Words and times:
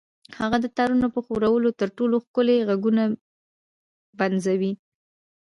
هغه 0.39 0.57
د 0.61 0.65
تارونو 0.77 1.07
په 1.15 1.19
ښورولو 1.25 1.69
تر 1.79 1.89
ټولو 1.97 2.15
ښکلي 2.25 2.57
غږونه 2.69 3.03
پنځوي 4.19 4.71